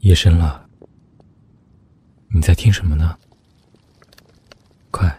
[0.00, 0.64] 夜深了，
[2.28, 3.16] 你在听什么呢？
[4.92, 5.12] 快，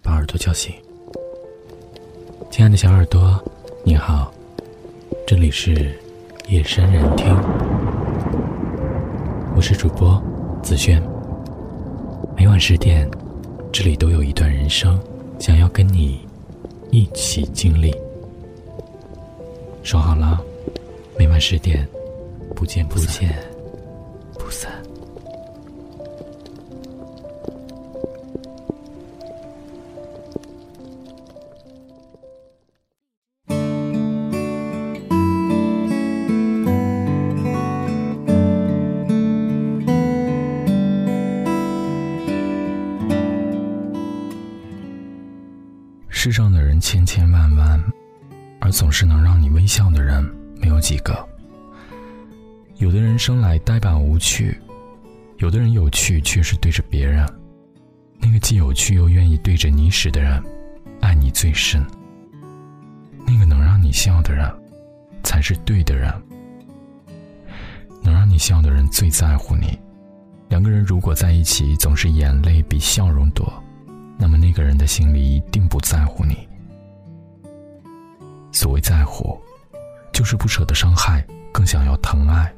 [0.00, 0.72] 把耳朵叫醒。
[2.48, 3.42] 亲爱的小耳朵，
[3.84, 4.32] 你好，
[5.26, 5.98] 这里是
[6.46, 7.34] 夜深人听，
[9.56, 10.22] 我是主播
[10.62, 11.02] 子轩。
[12.36, 13.10] 每晚十点，
[13.72, 14.96] 这里都有一段人生，
[15.40, 16.24] 想要跟你
[16.92, 17.92] 一起经历。
[19.82, 20.40] 说好了，
[21.18, 21.86] 每晚十点，
[22.54, 23.28] 不见不散
[46.24, 47.82] 世上的人千千万万，
[48.60, 50.24] 而总是能让你微笑的人
[50.60, 51.28] 没有几个。
[52.76, 54.56] 有的人生来呆板无趣，
[55.38, 57.28] 有的人有趣却是对着别人。
[58.20, 60.40] 那个既有趣又愿意对着你使的人，
[61.00, 61.84] 爱你最深。
[63.26, 64.48] 那个能让你笑的人，
[65.24, 66.08] 才是对的人。
[68.00, 69.76] 能让你笑的人最在乎你。
[70.48, 73.61] 两个人如果在一起总是眼泪比笑容多。
[74.18, 76.36] 那么那个人的心里一定不在乎你。
[78.52, 79.38] 所谓在乎，
[80.12, 82.52] 就是不舍得伤害，更想要疼爱。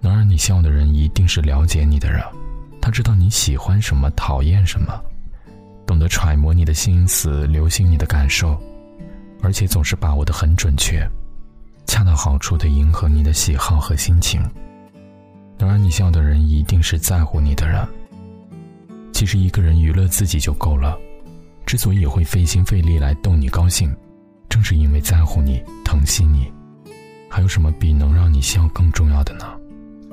[0.00, 2.22] 能让你笑的人，一定是了解你的人，
[2.80, 5.00] 他知道你喜欢什么，讨厌什么，
[5.86, 8.58] 懂得揣摩你的心思，留心你的感受，
[9.42, 11.08] 而且总是把握的很准确，
[11.86, 14.42] 恰到好处的迎合你的喜好和心情。
[15.56, 17.86] 能让你笑的人，一定是在乎你的人。
[19.14, 20.98] 其实一个人娱乐自己就够了，
[21.64, 23.94] 之所以会费心费力来逗你高兴，
[24.48, 26.52] 正是因为在乎你、疼惜你。
[27.30, 29.46] 还有什么比能让你笑更重要的呢？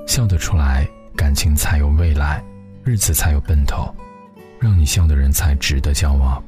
[0.08, 2.44] 笑得出来，感情才有未来，
[2.84, 3.92] 日子才有奔头，
[4.60, 6.42] 让你笑的人才值得交往，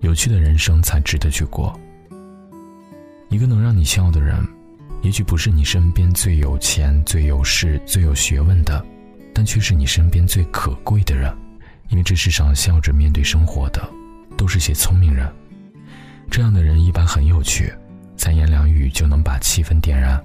[0.00, 1.76] 有趣的人生才值得去过。
[3.30, 4.46] 一个能让你笑的人，
[5.02, 8.84] 也许不是你身边最有钱、最有势、最有学问的，
[9.34, 11.36] 但却是你身边最可贵的人。
[11.88, 13.88] 因为这世上笑着面对生活的，
[14.36, 15.30] 都是些聪明人。
[16.30, 17.72] 这样的人一般很有趣，
[18.16, 20.22] 三言两语就能把气氛点燃。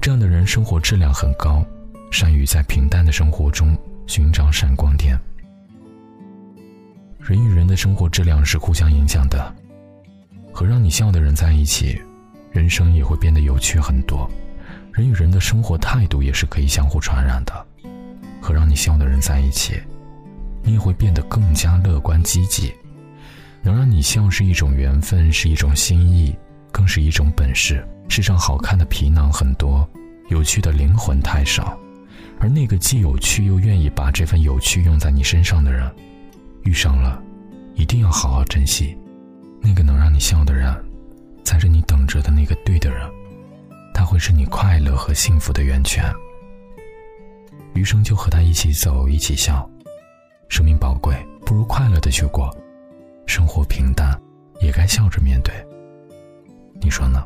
[0.00, 1.64] 这样的人生活质量很高，
[2.10, 5.18] 善于在平淡的生活中寻找闪光点。
[7.18, 9.54] 人与人的生活质量是互相影响的，
[10.52, 11.98] 和让你笑的人在一起，
[12.52, 14.30] 人生也会变得有趣很多。
[14.92, 17.66] 人与人的生活态度也是可以相互传染的，
[18.42, 19.80] 和让你笑的人在一起。
[20.64, 22.74] 你也会变得更加乐观积极，
[23.62, 26.34] 能让你笑是一种缘分，是一种心意，
[26.72, 27.86] 更是一种本事。
[28.08, 29.88] 世上好看的皮囊很多，
[30.28, 31.78] 有趣的灵魂太少，
[32.40, 35.90] 而那个既有趣又愿意把这份有趣用在你身上的人，
[36.62, 37.22] 遇上了，
[37.74, 38.96] 一定要好好珍惜。
[39.60, 40.74] 那个能让你笑的人，
[41.44, 43.08] 才是你等着的那个对的人，
[43.94, 46.04] 他会是你快乐和幸福的源泉。
[47.74, 49.68] 余生就和他一起走，一起笑。
[50.48, 52.54] 生命宝贵，不如快乐的去过。
[53.26, 54.20] 生活平淡，
[54.60, 55.54] 也该笑着面对。
[56.80, 57.24] 你说呢？